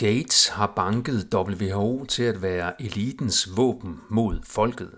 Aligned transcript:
Gates 0.00 0.48
har 0.48 0.72
banket 0.76 1.28
WHO 1.34 2.04
til 2.04 2.22
at 2.22 2.42
være 2.42 2.82
elitens 2.82 3.56
våben 3.56 4.00
mod 4.08 4.38
folket. 4.44 4.90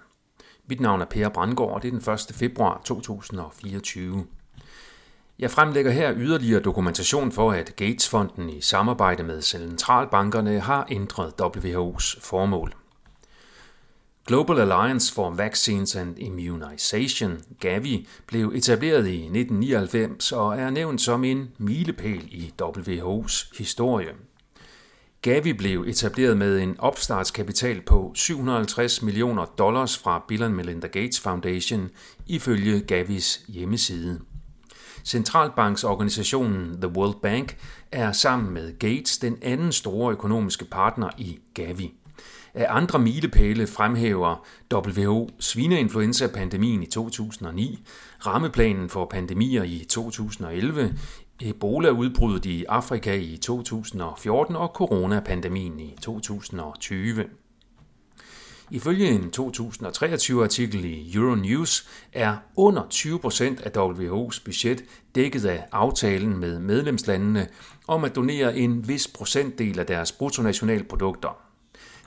Mit 0.68 0.80
navn 0.80 1.00
er 1.00 1.04
Per 1.04 1.28
Brandgaard, 1.28 1.70
og 1.70 1.82
det 1.82 1.94
er 1.94 1.98
den 1.98 2.12
1. 2.12 2.20
februar 2.34 2.80
2024. 2.84 4.26
Jeg 5.38 5.50
fremlægger 5.50 5.90
her 5.90 6.14
yderligere 6.16 6.60
dokumentation 6.60 7.32
for, 7.32 7.52
at 7.52 7.76
Gates-fonden 7.76 8.50
i 8.50 8.60
samarbejde 8.60 9.22
med 9.22 9.42
centralbankerne 9.42 10.60
har 10.60 10.86
ændret 10.90 11.32
WHO's 11.42 12.20
formål. 12.20 12.74
Global 14.26 14.60
Alliance 14.60 15.14
for 15.14 15.30
Vaccines 15.30 15.96
and 15.96 16.18
Immunization, 16.18 17.38
Gavi, 17.60 18.08
blev 18.26 18.52
etableret 18.54 19.06
i 19.06 19.16
1999 19.16 20.32
og 20.32 20.58
er 20.58 20.70
nævnt 20.70 21.00
som 21.00 21.24
en 21.24 21.50
milepæl 21.58 22.28
i 22.30 22.52
WHO's 22.62 23.58
historie. 23.58 24.12
Gavi 25.22 25.52
blev 25.52 25.84
etableret 25.88 26.36
med 26.36 26.60
en 26.60 26.80
opstartskapital 26.80 27.80
på 27.80 28.12
750 28.14 29.02
millioner 29.02 29.44
dollars 29.44 29.98
fra 29.98 30.24
Bill 30.28 30.42
and 30.42 30.54
Melinda 30.54 30.86
Gates 30.86 31.20
Foundation 31.20 31.90
ifølge 32.26 32.80
Gavis 32.80 33.44
hjemmeside. 33.48 34.20
Centralbanksorganisationen 35.04 36.80
The 36.80 36.88
World 36.88 37.14
Bank 37.22 37.56
er 37.92 38.12
sammen 38.12 38.54
med 38.54 38.78
Gates 38.78 39.18
den 39.18 39.38
anden 39.42 39.72
store 39.72 40.12
økonomiske 40.12 40.64
partner 40.64 41.10
i 41.18 41.38
Gavi. 41.54 41.94
Af 42.54 42.66
andre 42.68 42.98
milepæle 42.98 43.66
fremhæver 43.66 44.46
WHO 44.74 45.30
svineinfluenza-pandemien 45.38 46.82
i 46.82 46.86
2009, 46.86 47.84
rammeplanen 48.26 48.88
for 48.88 49.04
pandemier 49.04 49.62
i 49.62 49.86
2011, 49.88 50.98
Ebola-udbruddet 51.42 52.46
i 52.46 52.64
Afrika 52.68 53.14
i 53.14 53.36
2014 53.36 54.56
og 54.56 54.68
coronapandemien 54.74 55.80
i 55.80 55.96
2020. 56.02 57.24
Ifølge 58.70 59.08
en 59.08 59.32
2023-artikel 59.40 60.84
i 60.84 61.14
Euronews 61.14 61.88
er 62.12 62.36
under 62.56 62.86
20 62.90 63.18
procent 63.18 63.60
af 63.60 63.70
WHO's 63.76 64.44
budget 64.44 64.84
dækket 65.14 65.44
af 65.44 65.64
aftalen 65.72 66.40
med 66.40 66.58
medlemslandene 66.58 67.48
om 67.88 68.04
at 68.04 68.16
donere 68.16 68.56
en 68.56 68.88
vis 68.88 69.08
procentdel 69.08 69.78
af 69.78 69.86
deres 69.86 70.12
bruttonationalprodukter. 70.12 71.41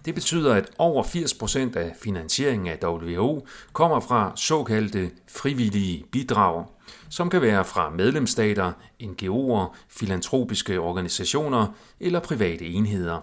Det 0.06 0.16
betyder, 0.16 0.53
at 0.53 0.72
over 0.78 1.03
80% 1.03 1.78
af 1.78 1.95
finansieringen 2.02 2.67
af 2.67 2.88
WHO 2.88 3.48
kommer 3.73 4.00
fra 4.00 4.31
såkaldte 4.36 5.12
frivillige 5.28 6.06
bidrag, 6.12 6.66
som 7.09 7.30
kan 7.30 7.42
være 7.42 7.66
fra 7.66 7.89
medlemsstater, 7.89 8.72
NGO'er, 9.03 9.75
filantropiske 9.89 10.80
organisationer 10.80 11.67
eller 12.00 12.20
private 12.20 12.66
enheder. 12.66 13.22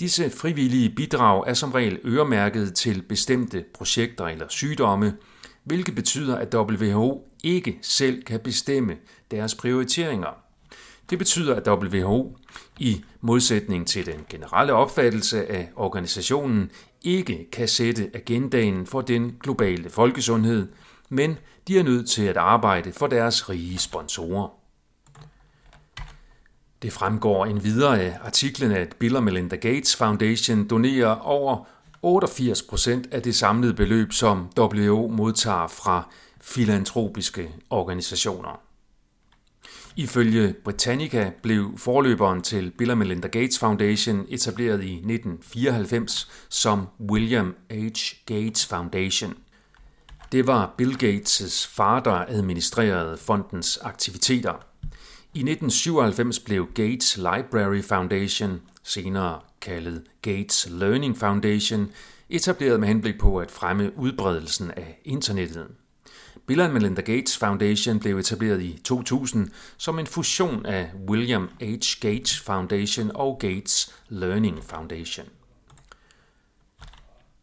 Disse 0.00 0.30
frivillige 0.30 0.90
bidrag 0.90 1.44
er 1.46 1.54
som 1.54 1.72
regel 1.72 1.98
øremærket 2.04 2.74
til 2.74 3.02
bestemte 3.02 3.64
projekter 3.74 4.26
eller 4.26 4.46
sygdomme, 4.48 5.14
hvilket 5.64 5.94
betyder, 5.94 6.36
at 6.36 6.54
WHO 6.54 7.28
ikke 7.44 7.78
selv 7.82 8.22
kan 8.22 8.40
bestemme 8.40 8.96
deres 9.30 9.54
prioriteringer. 9.54 10.51
Det 11.10 11.18
betyder, 11.18 11.54
at 11.54 11.68
WHO 11.68 12.36
i 12.78 13.04
modsætning 13.20 13.86
til 13.86 14.06
den 14.06 14.26
generelle 14.28 14.72
opfattelse 14.72 15.46
af 15.52 15.70
organisationen 15.76 16.70
ikke 17.02 17.50
kan 17.52 17.68
sætte 17.68 18.10
agendaen 18.14 18.86
for 18.86 19.00
den 19.00 19.36
globale 19.42 19.90
folkesundhed, 19.90 20.68
men 21.08 21.38
de 21.68 21.78
er 21.78 21.82
nødt 21.82 22.10
til 22.10 22.22
at 22.22 22.36
arbejde 22.36 22.92
for 22.92 23.06
deres 23.06 23.50
rige 23.50 23.78
sponsorer. 23.78 24.48
Det 26.82 26.92
fremgår 26.92 27.46
en 27.46 27.64
videre 27.64 28.00
af 28.00 28.18
artiklen, 28.24 28.72
at 28.72 28.96
Bill 28.98 29.16
og 29.16 29.22
Melinda 29.22 29.56
Gates 29.56 29.96
Foundation 29.96 30.68
donerer 30.68 31.14
over 31.14 31.64
88 32.02 32.62
procent 32.62 33.08
af 33.12 33.22
det 33.22 33.34
samlede 33.34 33.74
beløb, 33.74 34.12
som 34.12 34.48
WHO 34.58 35.08
modtager 35.08 35.66
fra 35.66 36.08
filantropiske 36.40 37.54
organisationer. 37.70 38.60
Ifølge 39.96 40.54
Britannica 40.64 41.30
blev 41.42 41.78
forløberen 41.78 42.42
til 42.42 42.70
Bill 42.78 42.90
og 42.90 42.98
Melinda 42.98 43.28
Gates 43.28 43.58
Foundation 43.58 44.26
etableret 44.28 44.84
i 44.84 44.94
1994 44.94 46.30
som 46.48 46.86
William 47.10 47.54
H. 47.70 47.74
Gates 48.26 48.66
Foundation. 48.66 49.34
Det 50.32 50.46
var 50.46 50.74
Bill 50.78 50.92
Gates' 51.02 51.68
far, 51.68 52.00
der 52.00 52.24
administrerede 52.28 53.16
fondens 53.16 53.78
aktiviteter. 53.82 54.52
I 55.34 55.38
1997 55.38 56.40
blev 56.40 56.68
Gates 56.74 57.16
Library 57.16 57.82
Foundation, 57.82 58.60
senere 58.82 59.40
kaldet 59.60 60.02
Gates 60.22 60.68
Learning 60.70 61.18
Foundation, 61.18 61.90
etableret 62.30 62.80
med 62.80 62.88
henblik 62.88 63.18
på 63.20 63.38
at 63.38 63.50
fremme 63.50 63.98
udbredelsen 63.98 64.70
af 64.70 65.00
internettet. 65.04 65.66
Bill 66.46 66.60
and 66.60 66.72
Melinda 66.72 67.00
Gates 67.00 67.38
Foundation 67.38 68.00
blev 68.00 68.18
etableret 68.18 68.62
i 68.62 68.80
2000 68.84 69.50
som 69.76 69.98
en 69.98 70.06
fusion 70.06 70.66
af 70.66 70.90
William 71.08 71.50
H. 71.60 72.00
Gates 72.00 72.40
Foundation 72.40 73.10
og 73.14 73.38
Gates 73.40 73.94
Learning 74.08 74.64
Foundation. 74.64 75.26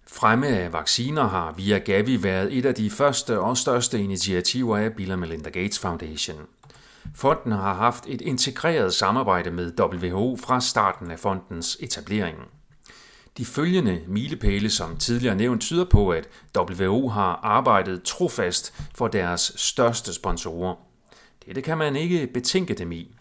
Fremme 0.07 0.47
af 0.47 0.73
vacciner 0.73 1.27
har 1.27 1.51
via 1.51 1.77
Gavi 1.77 2.23
været 2.23 2.57
et 2.57 2.65
af 2.65 2.75
de 2.75 2.89
første 2.89 3.39
og 3.39 3.57
største 3.57 3.99
initiativer 3.99 4.77
af 4.77 4.93
Bill 4.93 5.11
and 5.11 5.19
Melinda 5.19 5.49
Gates 5.49 5.79
Foundation. 5.79 6.37
Fonden 7.15 7.51
har 7.51 7.73
haft 7.73 8.03
et 8.07 8.21
integreret 8.21 8.93
samarbejde 8.93 9.51
med 9.51 9.79
WHO 9.79 10.37
fra 10.37 10.61
starten 10.61 11.11
af 11.11 11.19
fondens 11.19 11.77
etablering. 11.79 12.37
De 13.37 13.45
følgende 13.45 14.01
milepæle, 14.07 14.69
som 14.69 14.97
tidligere 14.97 15.35
nævnt, 15.35 15.61
tyder 15.61 15.85
på, 15.85 16.09
at 16.09 16.27
WHO 16.57 17.07
har 17.07 17.39
arbejdet 17.43 18.03
trofast 18.03 18.73
for 18.95 19.07
deres 19.07 19.51
største 19.55 20.13
sponsorer. 20.13 20.75
Dette 21.45 21.61
kan 21.61 21.77
man 21.77 21.95
ikke 21.95 22.27
betænke 22.27 22.73
dem 22.73 22.91
i. 22.91 23.15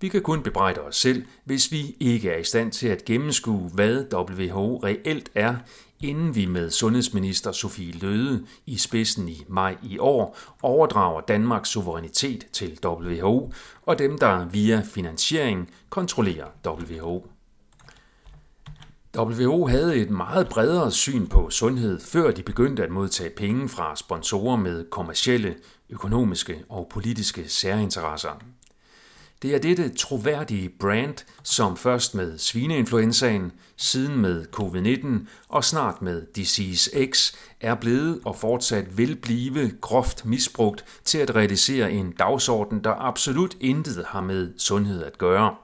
Vi 0.00 0.08
kan 0.08 0.22
kun 0.22 0.42
bebrejde 0.42 0.80
os 0.80 0.96
selv, 0.96 1.24
hvis 1.44 1.72
vi 1.72 1.96
ikke 2.00 2.30
er 2.30 2.38
i 2.38 2.44
stand 2.44 2.72
til 2.72 2.88
at 2.88 3.04
gennemskue, 3.04 3.70
hvad 3.74 4.04
WHO 4.14 4.76
reelt 4.76 5.30
er, 5.34 5.54
inden 6.00 6.34
vi 6.34 6.46
med 6.46 6.70
sundhedsminister 6.70 7.52
Sofie 7.52 7.92
Løde 7.92 8.46
i 8.66 8.78
spidsen 8.78 9.28
i 9.28 9.44
maj 9.48 9.76
i 9.82 9.98
år 9.98 10.38
overdrager 10.62 11.20
Danmarks 11.20 11.68
suverænitet 11.68 12.46
til 12.52 12.78
WHO 12.84 13.52
og 13.82 13.98
dem, 13.98 14.18
der 14.18 14.44
via 14.44 14.82
finansiering 14.84 15.70
kontrollerer 15.90 16.46
WHO. 16.66 17.31
WHO 19.18 19.66
havde 19.66 19.96
et 19.96 20.10
meget 20.10 20.48
bredere 20.48 20.90
syn 20.90 21.26
på 21.26 21.50
sundhed, 21.50 22.00
før 22.00 22.30
de 22.30 22.42
begyndte 22.42 22.82
at 22.82 22.90
modtage 22.90 23.30
penge 23.30 23.68
fra 23.68 23.96
sponsorer 23.96 24.56
med 24.56 24.84
kommercielle, 24.90 25.54
økonomiske 25.90 26.64
og 26.68 26.86
politiske 26.90 27.48
særinteresser. 27.48 28.42
Det 29.42 29.54
er 29.54 29.58
dette 29.58 29.88
troværdige 29.88 30.68
brand, 30.68 31.14
som 31.42 31.76
først 31.76 32.14
med 32.14 32.38
svineinfluenzaen, 32.38 33.52
siden 33.76 34.16
med 34.16 34.46
covid-19 34.56 35.28
og 35.48 35.64
snart 35.64 36.02
med 36.02 36.26
Disease 36.36 36.90
X 37.12 37.34
er 37.60 37.74
blevet 37.74 38.20
og 38.24 38.36
fortsat 38.36 38.98
vil 38.98 39.16
blive 39.16 39.70
groft 39.80 40.24
misbrugt 40.24 40.84
til 41.04 41.18
at 41.18 41.34
realisere 41.34 41.92
en 41.92 42.12
dagsorden, 42.12 42.84
der 42.84 42.94
absolut 42.98 43.56
intet 43.60 44.04
har 44.08 44.20
med 44.20 44.52
sundhed 44.58 45.04
at 45.04 45.18
gøre. 45.18 45.54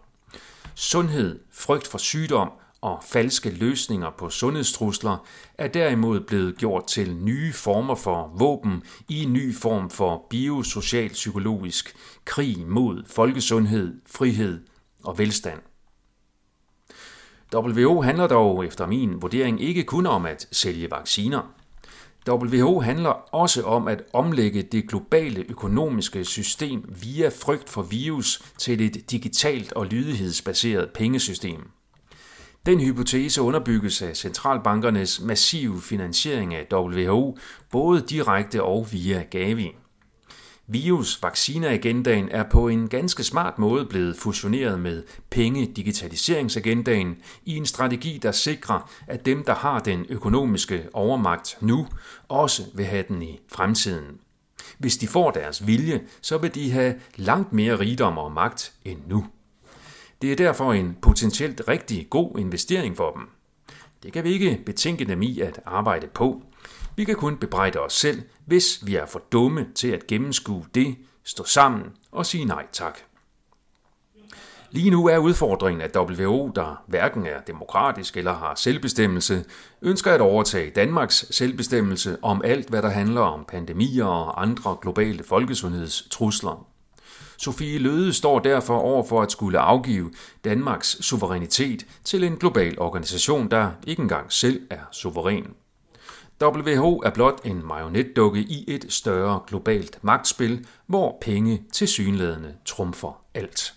Sundhed, 0.74 1.38
frygt 1.52 1.86
for 1.86 1.98
sygdom 1.98 2.50
og 2.80 3.02
falske 3.04 3.50
løsninger 3.50 4.10
på 4.18 4.30
sundhedstrusler 4.30 5.26
er 5.54 5.68
derimod 5.68 6.20
blevet 6.20 6.56
gjort 6.56 6.86
til 6.86 7.16
nye 7.16 7.52
former 7.52 7.94
for 7.94 8.32
våben 8.38 8.82
i 9.08 9.22
en 9.22 9.32
ny 9.32 9.54
form 9.54 9.90
for 9.90 10.26
biosocial-psykologisk 10.30 11.96
krig 12.24 12.66
mod 12.66 13.02
folkesundhed, 13.06 14.00
frihed 14.06 14.60
og 15.04 15.18
velstand. 15.18 15.60
WHO 17.54 18.00
handler 18.00 18.26
dog 18.26 18.66
efter 18.66 18.86
min 18.86 19.22
vurdering 19.22 19.62
ikke 19.62 19.84
kun 19.84 20.06
om 20.06 20.26
at 20.26 20.48
sælge 20.52 20.90
vacciner. 20.90 21.54
WHO 22.28 22.80
handler 22.80 23.10
også 23.34 23.62
om 23.62 23.88
at 23.88 24.02
omlægge 24.12 24.62
det 24.62 24.88
globale 24.88 25.44
økonomiske 25.48 26.24
system 26.24 26.84
via 27.02 27.28
frygt 27.28 27.68
for 27.68 27.82
virus 27.82 28.42
til 28.58 28.80
et 28.80 29.10
digitalt 29.10 29.72
og 29.72 29.86
lydighedsbaseret 29.86 30.90
pengesystem– 30.90 31.70
den 32.68 32.80
hypotese 32.80 33.42
underbygges 33.42 34.02
af 34.02 34.16
centralbankernes 34.16 35.20
massive 35.20 35.82
finansiering 35.82 36.54
af 36.54 36.66
WHO, 36.72 37.38
både 37.70 38.04
direkte 38.08 38.62
og 38.62 38.88
via 38.92 39.22
Gavi. 39.22 39.76
Virus-vaccineagendaen 40.66 42.28
er 42.30 42.44
på 42.50 42.68
en 42.68 42.88
ganske 42.88 43.24
smart 43.24 43.58
måde 43.58 43.84
blevet 43.84 44.16
fusioneret 44.16 44.80
med 44.80 45.02
penge-digitaliseringsagendaen 45.30 47.16
i 47.44 47.56
en 47.56 47.66
strategi, 47.66 48.18
der 48.22 48.32
sikrer, 48.32 48.90
at 49.06 49.26
dem, 49.26 49.44
der 49.44 49.54
har 49.54 49.78
den 49.78 50.06
økonomiske 50.08 50.88
overmagt 50.92 51.58
nu, 51.60 51.86
også 52.28 52.62
vil 52.74 52.86
have 52.86 53.04
den 53.08 53.22
i 53.22 53.40
fremtiden. 53.52 54.18
Hvis 54.78 54.96
de 54.96 55.06
får 55.06 55.30
deres 55.30 55.66
vilje, 55.66 56.00
så 56.20 56.38
vil 56.38 56.54
de 56.54 56.70
have 56.70 56.94
langt 57.16 57.52
mere 57.52 57.78
rigdom 57.78 58.18
og 58.18 58.32
magt 58.32 58.72
end 58.84 58.98
nu. 59.06 59.26
Det 60.22 60.32
er 60.32 60.36
derfor 60.36 60.72
en 60.72 60.96
potentielt 61.02 61.62
rigtig 61.68 62.06
god 62.10 62.38
investering 62.38 62.96
for 62.96 63.10
dem. 63.10 63.22
Det 64.02 64.12
kan 64.12 64.24
vi 64.24 64.30
ikke 64.30 64.62
betænke 64.66 65.04
dem 65.04 65.22
i 65.22 65.40
at 65.40 65.60
arbejde 65.66 66.06
på. 66.06 66.42
Vi 66.96 67.04
kan 67.04 67.14
kun 67.14 67.36
bebrejde 67.36 67.80
os 67.80 67.92
selv, 67.92 68.22
hvis 68.46 68.86
vi 68.86 68.94
er 68.94 69.06
for 69.06 69.22
dumme 69.32 69.66
til 69.74 69.88
at 69.88 70.06
gennemskue 70.06 70.64
det, 70.74 70.96
stå 71.24 71.44
sammen 71.44 71.84
og 72.12 72.26
sige 72.26 72.44
nej 72.44 72.66
tak. 72.72 72.98
Lige 74.70 74.90
nu 74.90 75.06
er 75.06 75.18
udfordringen, 75.18 75.82
at 75.82 75.96
WHO, 75.96 76.48
der 76.54 76.82
hverken 76.86 77.26
er 77.26 77.40
demokratisk 77.40 78.16
eller 78.16 78.32
har 78.32 78.54
selvbestemmelse, 78.54 79.44
ønsker 79.82 80.12
at 80.12 80.20
overtage 80.20 80.70
Danmarks 80.70 81.26
selvbestemmelse 81.30 82.18
om 82.22 82.42
alt, 82.44 82.68
hvad 82.68 82.82
der 82.82 82.88
handler 82.88 83.20
om 83.20 83.44
pandemier 83.48 84.04
og 84.04 84.42
andre 84.42 84.76
globale 84.82 85.24
folkesundhedstrusler. 85.24 86.66
Sofie 87.38 87.78
Løde 87.78 88.12
står 88.12 88.38
derfor 88.38 88.78
over 88.78 89.04
for 89.04 89.22
at 89.22 89.32
skulle 89.32 89.58
afgive 89.58 90.12
Danmarks 90.44 90.98
suverænitet 91.00 91.86
til 92.04 92.24
en 92.24 92.36
global 92.36 92.80
organisation, 92.80 93.50
der 93.50 93.70
ikke 93.86 94.02
engang 94.02 94.32
selv 94.32 94.66
er 94.70 94.80
suveræn. 94.92 95.46
WHO 96.42 97.02
er 97.04 97.10
blot 97.10 97.40
en 97.44 97.66
marionetdukke 97.66 98.40
i 98.40 98.64
et 98.68 98.86
større 98.88 99.40
globalt 99.46 99.98
magtspil, 100.02 100.66
hvor 100.86 101.18
penge 101.20 101.62
til 101.72 101.88
synlædende 101.88 102.54
trumfer 102.64 103.20
alt. 103.34 103.74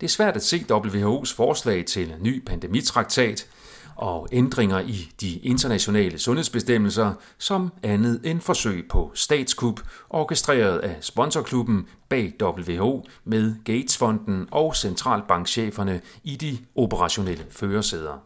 Det 0.00 0.06
er 0.06 0.10
svært 0.10 0.36
at 0.36 0.44
se 0.44 0.64
WHO's 0.70 1.36
forslag 1.36 1.84
til 1.84 2.10
en 2.10 2.22
ny 2.22 2.44
pandemitraktat 2.44 3.48
og 3.96 4.28
ændringer 4.32 4.80
i 4.80 5.08
de 5.20 5.38
internationale 5.38 6.18
sundhedsbestemmelser 6.18 7.12
som 7.38 7.72
andet 7.82 8.20
end 8.24 8.40
forsøg 8.40 8.88
på 8.88 9.10
statskup, 9.14 9.80
orkestreret 10.10 10.78
af 10.78 10.96
sponsorklubben 11.00 11.86
bag 12.08 12.32
WHO 12.42 13.06
med 13.24 13.54
Gatesfonden 13.64 14.48
og 14.50 14.76
centralbankcheferne 14.76 16.00
i 16.24 16.36
de 16.36 16.58
operationelle 16.74 17.44
førersæder. 17.50 18.22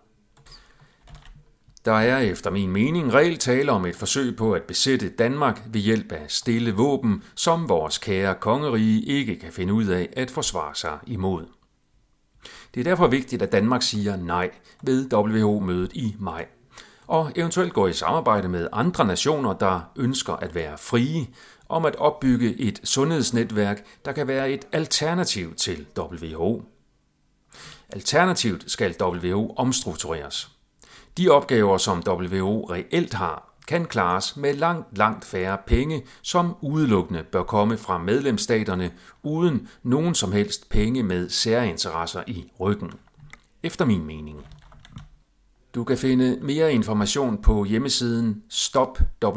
Der 1.85 1.93
er 1.93 2.19
efter 2.19 2.51
min 2.51 2.71
mening 2.71 3.15
reelt 3.15 3.41
tale 3.41 3.73
om 3.73 3.87
et 3.87 3.97
forsøg 3.97 4.37
på 4.37 4.53
at 4.53 4.63
besætte 4.63 5.09
Danmark 5.09 5.63
ved 5.73 5.81
hjælp 5.81 6.13
af 6.13 6.25
stille 6.29 6.73
våben, 6.73 7.23
som 7.35 7.69
vores 7.69 7.99
kære 7.99 8.35
kongerige 8.35 9.03
ikke 9.03 9.39
kan 9.39 9.53
finde 9.53 9.73
ud 9.73 9.87
af 9.87 10.09
at 10.13 10.31
forsvare 10.31 10.75
sig 10.75 10.99
imod. 11.07 11.60
Det 12.75 12.81
er 12.81 12.85
derfor 12.85 13.07
vigtigt, 13.07 13.43
at 13.43 13.53
Danmark 13.53 13.83
siger 13.83 14.17
nej 14.17 14.51
ved 14.83 15.15
WHO-mødet 15.15 15.93
i 15.93 16.17
maj, 16.19 16.47
og 17.07 17.33
eventuelt 17.37 17.73
går 17.73 17.89
i 17.89 17.93
samarbejde 17.93 18.49
med 18.49 18.69
andre 18.73 19.05
nationer, 19.05 19.53
der 19.53 19.81
ønsker 19.97 20.33
at 20.33 20.55
være 20.55 20.79
frie, 20.79 21.27
om 21.69 21.85
at 21.85 21.97
opbygge 21.97 22.61
et 22.61 22.81
sundhedsnetværk, 22.85 23.85
der 24.05 24.13
kan 24.13 24.29
være 24.29 24.51
et 24.51 24.65
alternativ 24.73 25.55
til 25.55 25.87
WHO. 25.99 26.63
Alternativt 27.89 28.71
skal 28.71 28.97
WHO 29.03 29.55
omstruktureres. 29.57 30.51
De 31.19 31.29
opgaver, 31.29 31.79
som 31.79 32.03
WHO 32.09 32.65
reelt 32.71 33.15
har, 33.15 33.50
kan 33.71 33.85
klares 33.85 34.37
med 34.37 34.55
langt, 34.55 34.99
langt 34.99 35.25
færre 35.25 35.59
penge, 35.67 36.03
som 36.23 36.57
udelukkende 36.61 37.23
bør 37.33 37.43
komme 37.43 37.77
fra 37.79 37.99
medlemsstaterne, 37.99 38.91
uden 39.23 39.69
nogen 39.83 40.15
som 40.15 40.33
helst 40.33 40.69
penge 40.69 41.03
med 41.03 41.29
særinteresser 41.29 42.23
i 42.27 42.45
ryggen. 42.61 42.93
Efter 43.63 43.85
min 43.85 44.05
mening. 44.05 44.47
Du 45.75 45.85
kan 45.85 45.99
finde 45.99 46.39
mere 46.43 46.73
information 46.73 47.43
på 47.43 47.65
hjemmesiden 47.65 48.43
stopwho.dk. 48.49 49.31